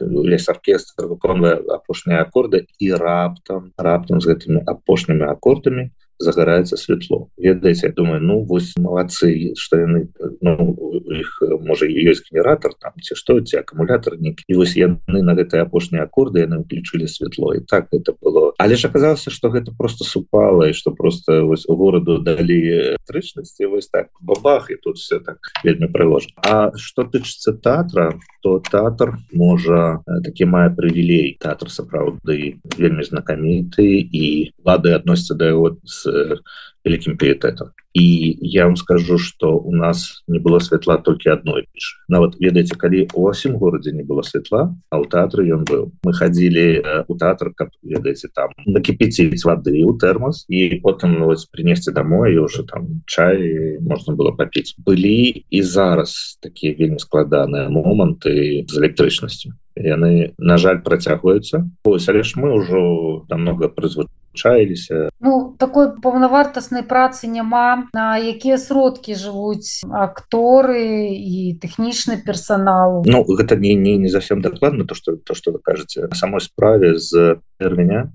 весь 0.00 0.48
оркестр 0.48 1.06
выконвае 1.06 1.58
апошнія 1.66 2.22
аккорды 2.22 2.66
і 2.78 2.92
раптам 2.92 3.72
раптам 3.78 4.20
з 4.20 4.30
гэтымі 4.30 4.62
апошнімі 4.66 5.24
аккордамі 5.24 5.90
загараецца 6.18 6.76
светло. 6.76 7.28
Ведаеце 7.36 7.92
думаю 7.92 8.20
ну 8.22 8.40
вось 8.42 8.72
малацы 8.78 9.54
что 9.56 9.78
яны 9.78 10.08
ну, 10.40 11.00
их 11.10 11.42
можа 11.60 11.86
ёсць 11.86 12.24
генератор 12.30 12.74
там 12.74 12.92
ці 13.00 13.14
што 13.14 13.40
ці 13.40 13.58
акумулятор 13.60 14.18
нік 14.20 14.42
і 14.48 14.54
вось 14.54 14.76
яны 14.76 15.22
на 15.22 15.34
гэтай 15.34 15.62
апошнія 15.62 16.04
аккорды 16.04 16.44
яны 16.44 16.62
уключылі 16.62 17.08
светло. 17.08 17.54
І 17.54 17.60
так 17.60 17.88
это 17.92 18.14
было. 18.20 18.52
Але 18.58 18.76
ж 18.76 18.88
аказалася 18.88 19.30
что 19.30 19.50
гэта 19.50 19.72
просто 19.76 20.04
супала 20.04 20.68
і 20.68 20.74
что 20.74 20.92
просто 20.92 21.44
вось 21.46 21.66
у 21.68 21.76
гораду 21.76 22.18
далі 22.18 22.96
электрычнасці 22.98 23.66
вось 23.66 23.88
так 23.88 24.08
бабах 24.20 24.70
і 24.70 24.76
тут 24.76 24.96
все 24.96 25.20
так 25.20 25.38
вельмі 25.64 25.88
прыложа 25.88 26.30
А 26.36 26.70
что 26.76 27.04
тычыцца 27.04 27.52
тэатра 27.52 28.18
то 28.42 28.60
тэатр 28.60 29.16
можа 29.32 30.04
такі 30.24 30.44
мае 30.44 30.68
прывілей. 30.70 31.36
Тэатр 31.40 31.70
сапраўды 31.70 32.60
вельмі 32.76 33.02
знакаміты 33.02 34.04
і 34.04 34.52
лады 34.64 34.92
адносяцца 34.92 35.34
да 35.34 35.48
яго 35.48 35.76
з 35.84 36.03
вялікім 36.06 37.16
піетэтам 37.16 37.72
і 37.94 38.04
я 38.42 38.66
вам 38.66 38.76
скажу 38.76 39.18
что 39.18 39.56
у 39.56 39.72
нас 39.72 40.24
не 40.26 40.38
было 40.38 40.58
святла 40.60 40.96
толькі 40.96 41.30
одной 41.30 41.64
піш 41.72 42.04
нават 42.08 42.36
ведаеце 42.40 42.76
калі 42.76 43.06
у 43.14 43.30
усім 43.30 43.56
горадзе 43.56 43.92
не 43.92 44.02
было 44.02 44.22
святла 44.22 44.74
а 44.90 45.00
у 45.00 45.06
тэатры 45.08 45.46
ён 45.48 45.64
быў 45.64 45.92
мы 46.04 46.12
хадзілі 46.12 47.06
у 47.08 47.16
тэатр 47.16 47.54
каб 47.56 47.70
ведаеце 47.82 48.28
там 48.34 48.50
накіпіціць 48.66 49.44
вады 49.46 49.80
у 49.86 49.96
тэрмос 49.96 50.44
і 50.48 50.80
потым 50.84 51.18
ну, 51.18 51.32
принесці 51.52 51.92
домой 51.92 52.36
уже 52.36 52.64
там 52.68 53.00
чай 53.06 53.78
можна 53.80 54.14
было 54.14 54.36
попіць 54.36 54.74
былі 54.78 55.46
і 55.50 55.62
зараз 55.62 56.38
такія 56.42 56.74
вельмі 56.78 56.98
складаныя 56.98 57.70
моманты 57.70 58.66
з 58.68 58.74
электрычнасцю 58.76 59.54
яны 59.76 60.34
на 60.38 60.56
жаль 60.58 60.82
працягваюцца 60.82 61.66
ось 61.84 62.08
але 62.08 62.22
ж 62.22 62.38
мы 62.38 62.54
ўжо 62.58 63.24
там 63.28 63.42
много 63.42 63.68
прызвычай 63.68 64.12
чаяліся 64.34 65.08
ну 65.20 65.54
такой 65.58 65.94
паўнавартаснай 66.02 66.82
працы 66.82 67.30
няма 67.30 67.88
на 67.94 68.18
якія 68.18 68.58
сродкі 68.58 69.14
жывуць 69.14 69.86
акторы 69.86 71.14
і 71.14 71.54
тэхнічны 71.62 72.18
персонал? 72.26 73.06
Ну 73.06 73.22
гэта 73.24 73.56
не 73.56 73.74
не 73.74 73.96
не 73.96 74.10
зовсем 74.10 74.42
дакладна 74.42 74.84
то 74.84 74.94
что 74.94 75.16
то 75.16 75.34
что 75.34 75.52
вы 75.52 75.58
кажаце 75.62 76.10
самой 76.14 76.40
справе 76.40 76.98
з 76.98 77.38
тэрміня 77.58 78.10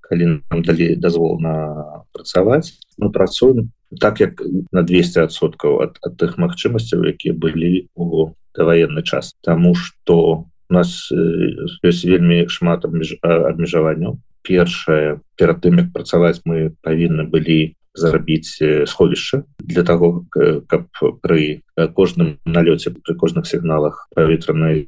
калі 0.00 0.42
нам 0.50 0.62
далі 0.62 0.94
дазвол 0.96 1.38
на 1.38 2.04
працаваць 2.12 2.74
мы 2.98 3.10
працуем 3.10 3.70
так 3.98 4.20
як 4.20 4.42
на 4.70 4.82
200соткаў 4.82 5.82
ад, 5.82 5.98
ад 6.02 6.14
тых 6.18 6.38
магчымасцяў 6.38 7.06
якія 7.10 7.34
былі 7.34 7.90
у 7.94 8.30
даваенны 8.54 9.02
час. 9.02 9.34
Таму 9.42 9.74
что 9.74 10.46
у 10.70 10.74
нас 10.78 11.10
ёсць 11.10 12.06
вельмі 12.06 12.46
шмат 12.48 12.86
абмежаванняў. 12.86 14.18
Першае 14.46 15.20
перад 15.36 15.60
тым 15.60 15.82
як 15.82 15.92
працаваць 15.92 16.40
мы 16.46 16.72
павінны 16.80 17.26
былі 17.28 17.76
зарабіць 17.94 18.62
сховішча 18.86 19.42
для 19.58 19.82
того 19.82 20.24
каб 20.70 20.86
пры 21.22 21.62
кожным 21.94 22.38
налёце 22.46 22.94
пры 22.94 23.14
кожных 23.18 23.46
сігналах 23.50 24.06
паветранай 24.14 24.86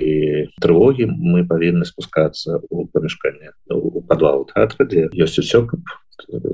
трывогі 0.63 1.11
мы 1.11 1.43
павінны 1.47 1.85
спускацца 1.85 2.63
у 2.71 2.87
памяшканне 2.87 3.53
у 3.69 4.01
падвал 4.07 4.47
тэатра 4.55 4.87
дзе 4.87 5.11
ёсць 5.19 5.43
усё 5.43 5.67
каб 5.67 5.83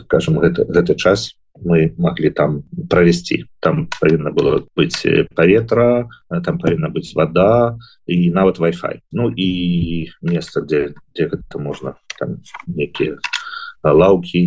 скажем 0.05 0.39
гэта 0.39 0.65
гэты 0.65 0.95
час 0.95 1.35
мы 1.61 1.95
могли 1.99 2.31
там 2.31 2.63
провести. 2.89 3.47
Там 3.61 3.89
павінна 4.01 4.31
было 4.31 4.67
быть 4.77 5.07
паветра 5.35 6.09
там 6.45 6.59
павінна 6.59 6.89
быть 6.89 7.13
вода 7.15 7.77
і 8.07 8.31
нават 8.31 8.59
wi-fi. 8.59 9.01
Ну 9.13 9.31
і 9.31 10.11
место 10.23 10.61
где 10.63 10.95
где 11.13 11.29
гэта 11.29 11.59
можна 11.59 11.95
там 12.19 12.43
некіе 12.67 13.19
лаўкі 13.83 14.43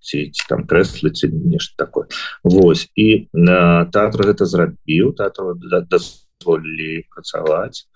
ці, 0.00 0.18
ці 0.30 0.42
там 0.48 0.66
крэслы 0.66 1.10
ці 1.10 1.28
нешта 1.28 1.84
такое. 1.86 2.06
Вось 2.42 2.88
і 2.94 3.28
на 3.32 3.84
тэатр 3.86 4.30
гэта 4.30 4.46
зрабіў 4.46 5.14
тэатр 5.14 5.54
дазволілі 5.90 7.06
працаваць 7.10 7.86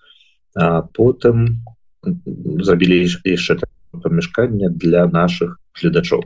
а 0.55 0.81
потым 0.81 1.63
зрабілі 2.03 3.05
яшчэ 3.05 3.59
памяшканне 3.91 4.69
для 4.69 5.07
наших 5.07 5.59
гледачоў 5.75 6.23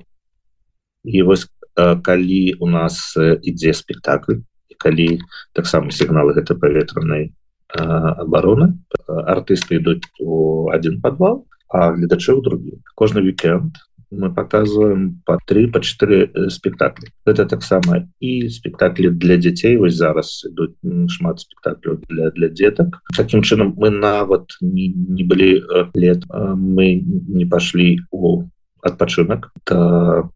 і 1.03 1.21
вось 1.23 1.47
калі 1.75 2.53
у 2.59 2.67
нас 2.69 3.17
ідзе 3.17 3.73
спектакль. 3.73 4.45
Калі 4.77 5.19
таксама 5.53 5.91
сігналы 5.91 6.33
гэта 6.33 6.55
паветранай 6.59 7.33
обороны 7.73 8.77
артысты 9.07 9.81
ідуць 9.81 10.05
у 10.19 10.69
один 10.69 11.01
подвал 11.01 11.45
а 11.73 11.89
гледачы 11.93 12.37
ў 12.37 12.41
другі. 12.45 12.77
Кожны 12.93 13.25
вікенд 13.25 13.81
мы 14.13 14.29
показываем 14.33 15.21
по 15.25 15.39
три 15.47 15.65
по 15.65 15.81
четыре 15.81 16.29
э, 16.29 16.49
спектакли 16.49 17.09
это 17.25 17.45
таксама 17.45 18.05
і 18.19 18.49
спектаклі 18.49 19.09
для 19.09 19.37
дзяцей. 19.37 19.77
Вось 19.77 19.95
зараз 19.95 20.45
ідуць 20.45 20.77
шмат 21.09 21.39
спектаклю 21.39 21.99
для 22.09 22.29
для 22.29 22.49
деток 22.49 23.01
таким 23.17 23.41
чынам 23.41 23.73
мы 23.73 23.89
нават 23.89 24.45
не, 24.61 24.93
не 24.93 25.23
былі 25.23 25.65
э, 25.65 25.89
лет 25.95 26.23
мы 26.29 27.01
не 27.01 27.45
пошли 27.45 27.99
у 28.11 28.43
адпачынак. 28.81 29.49
То 29.63 30.29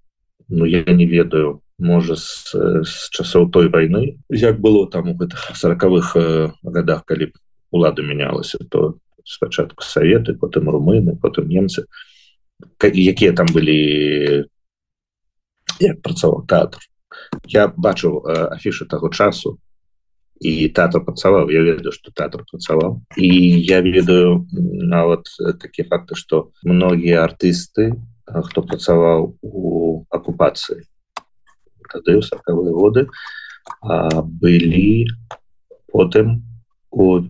ну 0.49 0.65
я 0.65 0.83
не 0.83 1.05
ведаю 1.05 1.61
можа 1.77 2.15
з, 2.15 2.53
з 2.83 3.09
часоў 3.13 3.51
той 3.51 3.69
войны 3.69 4.17
як 4.29 4.59
было 4.59 4.89
там 4.89 5.09
у 5.09 5.15
гэтых 5.15 5.55
сороковых 5.55 6.15
э, 6.15 6.51
годах 6.63 7.05
калі 7.05 7.33
улада 7.71 8.01
менялася 8.01 8.57
то 8.69 8.97
спачатку 9.27 9.83
советы 9.83 10.33
потым 10.33 10.69
румыны 10.69 11.15
потым 11.15 11.49
немцы. 11.49 11.85
Якія 12.81 13.33
там 13.33 13.47
былі 13.53 14.47
як 15.79 16.01
працаваў 16.01 16.47
тэатр. 16.47 16.79
Я 17.45 17.67
бачыў 17.67 18.23
э, 18.23 18.55
афішы 18.55 18.87
таго 18.87 19.09
часу 19.09 19.59
і 20.39 20.69
тэатр 20.69 21.03
працаваў 21.03 21.49
я 21.51 21.61
ведаю 21.61 21.91
что 21.91 22.11
тэатр 22.11 22.45
працаваў. 22.47 23.03
І 23.17 23.27
я 23.61 23.81
ведаю 23.81 24.47
нават 24.51 25.27
такія 25.59 25.87
факты 25.87 26.15
что 26.15 26.51
многія 26.63 27.27
артысты 27.27 27.93
хто 28.25 28.63
працаваў 28.63 29.35
у 29.41 29.76
акупацыі 30.27 30.83
тады 31.87 32.19
ў 32.19 32.21
сакавыя 32.27 32.75
годы 32.75 33.07
былі 34.43 35.07
потым 35.87 36.43
у 36.91 37.23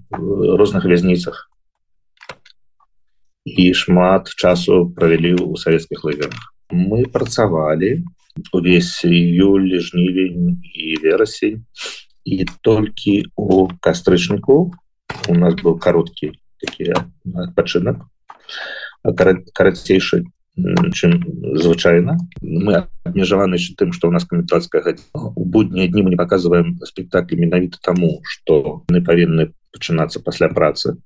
розных 0.57 0.89
вязніцах 0.89 1.45
і 3.45 3.69
шмат 3.77 4.33
часу 4.33 4.89
правялі 4.97 5.37
ў 5.37 5.53
савецкіх 5.61 6.01
лагерах 6.09 6.41
мы 6.73 7.05
працавалі 7.05 8.01
увесь 8.49 9.05
іюль 9.05 9.77
жнівень 9.77 10.57
і 10.73 10.97
верасень 11.05 11.61
і 12.25 12.49
толькі 12.65 13.29
у 13.37 13.69
кастрычніку 13.77 14.73
у 15.29 15.35
нас 15.37 15.53
быў 15.61 15.77
кароткі 15.77 16.33
такі 16.65 16.97
адпачынак 17.45 18.01
карацейшы 19.53 20.25
чым 20.93 21.23
звычайна. 21.57 22.17
Мы 22.41 22.87
абмежаваны 23.03 23.57
тым 23.77 23.93
что 23.93 24.07
у 24.07 24.11
нас 24.11 24.25
каментарская 24.25 24.97
у 25.13 25.45
буднія 25.45 25.87
дні 25.87 26.03
мы 26.03 26.09
не 26.09 26.17
показываем 26.17 26.79
спектаклі 26.83 27.37
менавіта 27.37 27.77
таму 27.81 28.21
что 28.25 28.83
мы 28.89 29.03
павінны 29.03 29.53
пачынацца 29.71 30.19
пасля 30.19 30.49
працы. 30.49 30.97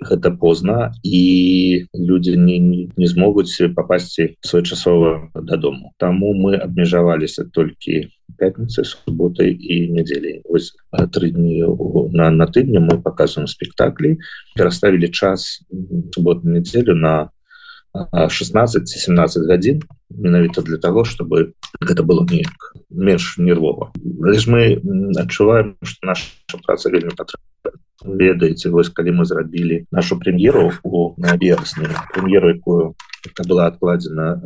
Гэта 0.00 0.30
позна 0.30 0.92
і 1.04 1.86
людзі 1.94 2.36
не, 2.36 2.58
не, 2.58 3.06
змогуць 3.06 3.62
попасці 3.76 4.36
своечасова 4.40 5.30
дадому. 5.34 5.92
Таму 5.98 6.34
мы 6.34 6.56
абмежаваліся 6.56 7.44
толькі 7.44 8.10
пятніцы 8.38 8.84
субботай 8.84 9.54
і 9.54 9.92
нядзелі 9.94 10.42
тры 11.12 11.30
дні 11.30 11.62
на 12.10 12.30
на 12.30 12.46
тыдні 12.46 12.80
мы 12.80 12.98
показываем 12.98 13.46
спектаклі. 13.46 14.18
Пераставілі 14.56 15.08
час 15.08 15.62
субботу 16.10 16.48
нядзелю 16.48 16.94
на 16.94 17.30
16-17 17.94 19.46
гадзін 19.46 19.82
менавіта 20.10 20.62
для 20.62 20.78
того 20.78 21.04
чтобы 21.04 21.54
гэта 21.80 22.02
было 22.02 22.26
неяк 22.26 22.74
менш 22.90 23.38
нервова 23.38 23.92
лишь 24.02 24.46
мы 24.46 24.82
адчуваем 25.16 25.76
что 25.82 26.06
наша 26.06 26.26
праца 26.66 26.90
вельмі 26.90 27.14
патрэбна 27.14 27.78
ведаеце 28.04 28.70
вось 28.70 28.90
калі 28.90 29.22
мы 29.22 29.24
зрабілі 29.24 29.86
нашу 29.90 30.18
прэм'еру 30.18 30.72
у 30.82 31.14
верасні 31.18 31.86
прэм'еру 32.12 32.50
якую 32.50 32.94
была 33.48 33.66
адкладзена 33.66 34.42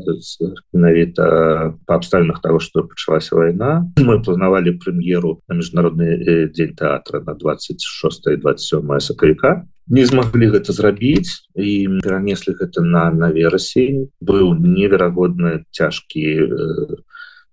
менавіта 0.73 1.75
по 1.87 1.94
абставінах 1.94 2.40
того 2.42 2.61
что 2.61 2.85
пачалася 2.85 3.37
вайна 3.37 3.90
мы 3.99 4.23
планавалі 4.23 4.78
прэм'еру 4.78 5.40
на 5.49 5.58
міжнародны 5.58 6.50
дзень 6.52 6.75
тэатра 6.78 7.20
на 7.26 7.35
26 7.35 8.38
27 8.38 9.00
сакавіка 9.00 9.66
не 9.88 10.04
змаглі 10.04 10.52
гэта 10.52 10.73
зрабіць 10.73 11.49
і 11.56 12.00
перанеслі 12.04 12.54
гэта 12.54 12.85
на 12.85 13.11
на 13.11 13.30
верасень 13.32 14.08
быў 14.20 14.54
неверагодны 14.54 15.64
цяжкі 15.73 16.49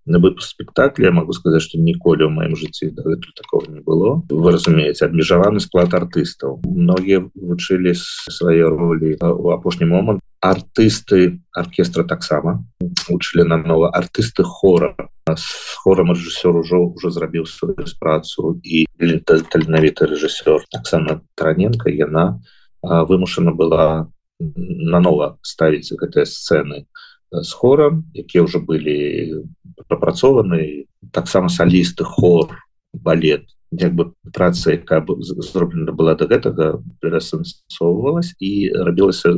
на 0.06 0.20
выпуск 0.20 0.50
спектакля. 0.50 1.12
Могу 1.12 1.34
сказать 1.34 1.62
что 1.62 1.80
ніколі 1.80 2.30
ў 2.30 2.30
маім 2.30 2.54
жыцці 2.56 2.94
такого 3.36 3.66
не 3.72 3.82
было. 3.82 4.22
Вы 4.30 4.52
разумееце 4.52 5.10
абмежаваны 5.10 5.60
склад 5.60 5.94
артыстаў 5.98 6.62
многія 6.62 7.26
вучылі 7.34 7.94
свае 7.96 8.70
ролі 8.70 9.18
у 9.18 9.50
апошні 9.50 9.90
момант 9.90 10.22
артысты 10.42 11.42
оркестра 11.54 12.04
таксама 12.04 12.66
учылі 13.10 13.48
нам 13.48 13.64
нова 13.68 13.90
артысты 13.90 14.44
хора. 14.44 14.96
С 15.28 15.76
хором 15.82 16.12
рэжысёр 16.12 16.58
ужо 16.58 16.78
уже 16.86 17.10
зрабіў 17.10 17.46
сваю 17.46 17.76
працу 18.00 18.60
і 18.64 18.86
таленавіты 19.00 20.06
рэжысёр 20.06 20.66
Оксана 20.74 21.22
тараненко. 21.36 21.90
Яна 21.90 22.42
вымушана 22.84 23.52
была 23.52 24.12
нанова 24.40 25.40
ставіць 25.42 25.90
гэтыя 25.96 26.26
сцены 26.26 26.86
з 27.32 27.52
хорам 27.52 28.04
якія 28.14 28.44
ўжо 28.46 28.60
былі 28.60 29.44
прапрацованы 29.88 30.86
таксама 31.12 31.50
салісты 31.50 32.04
хор 32.04 32.54
балет 32.94 33.55
як 33.72 33.94
бы 33.96 34.14
праца 34.34 34.72
яка 34.72 35.06
зроблена 35.20 35.92
была 35.92 36.16
до 36.16 36.28
гэтага 36.28 36.82
перасэнсоўвалась 37.02 38.36
і 38.40 38.72
рабілася 38.74 39.34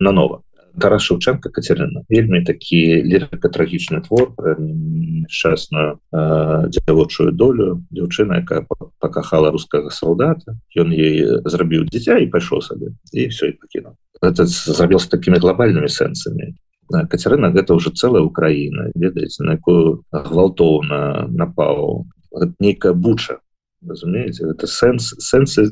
нанова. 0.00 0.42
Тарас 0.78 1.02
Шевченко 1.02 1.50
Катерина 1.50 2.02
вельмі 2.08 2.44
такі 2.44 3.02
лірыка-трагічны 3.02 4.00
твор 4.06 4.30
несчастную 4.58 5.98
дзявочую 6.12 7.32
долю 7.32 7.82
дзяўчына 7.90 8.42
якая 8.42 8.66
пакахала 8.98 9.50
рускага 9.50 9.90
салдата. 9.90 10.54
Ён 10.76 10.94
ей 10.94 11.42
зрабіў 11.44 11.88
дзіця 11.90 12.18
і 12.18 12.30
пайшоў 12.30 12.62
сабе 12.62 12.94
і 13.12 13.26
все 13.28 13.50
і 13.50 13.58
пакінуў. 13.58 13.98
Это 14.22 14.46
зрабіў 14.46 14.98
з 14.98 15.10
такімі 15.10 15.42
глобальнымі 15.42 15.88
сэнсамі. 15.88 16.54
Катерина 17.10 17.50
гэта 17.50 17.74
уже 17.74 17.90
целая 17.90 18.22
Украіна 18.22 18.90
ведаеце 18.94 19.44
на 19.44 19.58
якую 19.58 20.04
гвалтоўна 20.12 21.28
напаў. 21.28 22.06
Нейкая 22.60 22.92
буча 22.92 23.42
разумееце 23.86 24.50
это 24.50 24.66
сэнс 24.66 25.14
сэнсы 25.18 25.70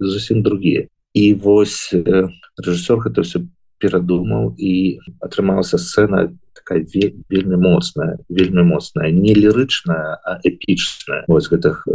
зусім 0.00 0.42
другія 0.42 0.86
і 1.14 1.34
вось 1.34 1.92
рэжысёр 1.92 3.00
гэта 3.04 3.22
все 3.26 3.44
перадумаў 3.78 4.54
і 4.58 5.00
атрымалася 5.20 5.78
сцена 5.78 6.26
такая 6.66 6.86
вельмі 7.30 7.56
моцная 7.56 8.18
вельмі 8.28 8.62
моцная. 8.62 9.10
Не 9.10 9.34
лірычная 9.34 10.18
а 10.24 10.40
эпічная. 10.42 11.24
Вось 11.28 11.48
гэтых 11.48 11.86
э, 11.86 11.92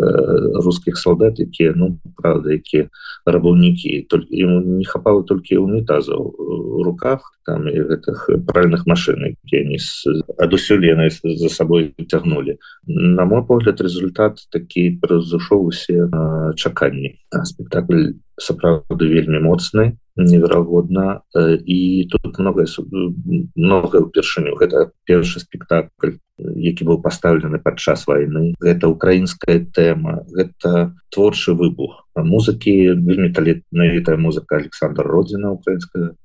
русских 0.64 0.98
солдат 0.98 1.40
якія 1.40 1.74
ну 1.76 2.00
правда 2.16 2.52
які 2.52 2.88
рабаўнікі. 3.26 4.08
Только 4.10 4.28
ему 4.32 4.62
не 4.62 4.86
хапала 4.86 5.24
толькі 5.24 5.58
унітазаў 5.58 6.36
руках 6.86 7.36
там 7.46 7.68
і 7.68 7.76
гэтых 7.76 8.46
правильных 8.48 8.88
машин 8.88 9.36
які 9.36 9.66
не 9.68 9.78
адусюль 10.38 10.86
яны 10.86 11.10
за 11.12 11.50
сабой 11.50 11.94
цягнули 12.08 12.58
на 12.88 13.26
мой 13.26 13.44
погляд 13.44 13.82
результат 13.82 14.40
такі 14.52 15.00
разушоў 15.04 15.68
усе 15.68 16.08
чаканні. 16.56 17.20
Спектакль 17.44 18.16
сапраўды 18.38 19.08
вельмі 19.08 19.40
моцны 19.40 19.98
неверагодна 20.16 21.22
і 21.66 22.08
тут 22.12 22.40
многое 22.40 22.68
много 23.56 24.02
упершыню 24.02 24.56
гэта 24.60 24.92
першы 25.06 25.40
спектакль 25.40 26.20
які 26.42 26.86
быў 26.86 27.02
пастаўлены 27.02 27.60
падчас 27.62 28.08
войны. 28.08 28.56
Гэта 28.60 28.90
украінская 28.90 29.62
тэма 29.62 30.26
гэта 30.34 30.96
творчы 31.14 31.54
выбух 31.54 32.08
музыкі 32.16 32.98
вельмі 32.98 33.30
таленавітая 33.34 34.18
музыка 34.18 34.58
александр 34.58 35.06
родзіна 35.06 35.54
украінская 35.54 36.18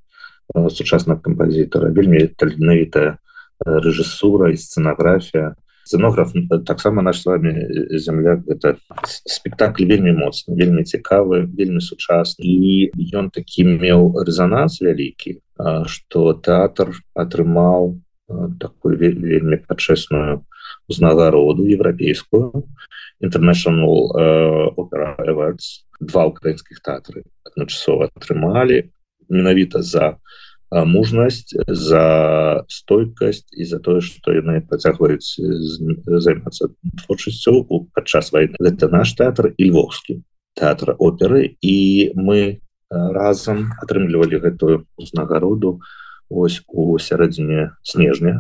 сучасная 0.71 1.17
кампазітара 1.17 1.91
вельмі 1.91 2.27
таленавітая 2.39 3.19
рэжысура 3.61 4.53
і 4.53 4.61
сцэнаграфія 4.61 5.55
сценограф 5.87 6.33
таксама 6.67 7.03
наш 7.03 7.21
с 7.21 7.27
вами 7.27 7.97
земля 7.97 8.43
это 8.49 8.77
спектакль 9.25 9.87
вельмі 9.87 10.13
моцны 10.19 10.59
вельмі 10.59 10.83
цікавы 10.83 11.47
вельмі 11.47 11.81
сучасны. 11.81 12.43
І 12.43 12.91
ён 13.15 13.31
такі 13.31 13.65
меў 13.71 14.19
резонанс 14.27 14.83
вялікі 14.83 15.39
что 15.87 16.35
тэатр 16.35 16.91
атрымаў 17.15 18.03
такую 18.59 18.99
вельмі 18.99 19.63
пачэсную 19.63 20.43
узнагароду 20.91 21.63
еўрапейскую 21.63 22.67
international 23.23 24.11
опера 24.77 25.15
awards. 25.23 25.87
Два 26.01 26.27
украінскіх 26.27 26.83
тэатры 26.83 27.23
адначасова 27.47 28.11
атрымалі 28.11 28.91
менавіта 29.31 29.83
за 29.83 30.19
мужнасць 30.71 31.55
за 31.69 32.65
стойкасць 32.69 33.47
і 33.53 33.65
за 33.65 33.79
тое 33.79 34.01
что 34.01 34.35
яны 34.35 34.61
працягваюць 34.67 35.39
займацца 35.39 36.75
творчасцю 37.05 37.63
падчас 37.95 38.33
войны. 38.33 38.59
Это 38.59 38.89
наш 38.89 39.15
тэатр 39.15 39.55
львовскі 39.59 40.23
тэатр 40.57 40.97
оперы. 40.99 41.57
І 41.61 42.11
мы 42.17 42.59
разам 42.91 43.71
атрымлівалі 43.83 44.41
гэтую 44.43 44.87
узнагароду 44.97 45.81
ось 46.31 46.63
у 46.67 46.99
сярэдзіне 46.99 47.77
снежня 47.87 48.35